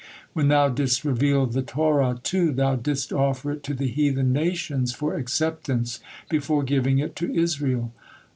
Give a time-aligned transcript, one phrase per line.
[0.33, 4.95] When Thou didst reveal the Torah, too, Thou didst offer it to the heathen nations
[4.95, 7.93] for acceptance before giving it to Israel."